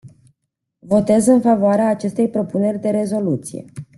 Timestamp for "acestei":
1.89-2.29